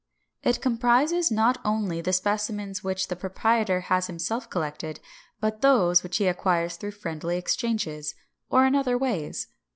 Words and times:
It 0.41 0.61
comprises 0.63 1.29
not 1.29 1.59
only 1.63 2.01
the 2.01 2.11
specimens 2.11 2.83
which 2.83 3.07
the 3.07 3.15
proprietor 3.15 3.81
has 3.81 4.07
himself 4.07 4.49
collected, 4.49 4.99
but 5.39 5.61
those 5.61 6.01
which 6.01 6.17
he 6.17 6.25
acquires 6.25 6.75
through 6.75 6.93
friendly 6.97 7.37
exchanges, 7.37 8.15
or 8.49 8.65
in 8.65 8.73
other 8.73 8.97
ways. 8.97 9.49